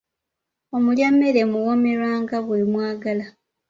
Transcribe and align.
Omulya 0.75 1.07
mmere 1.13 1.41
muwoomerwa 1.51 2.11
nga 2.21 2.37
bwe 2.45 2.59
mwagala. 2.71 3.25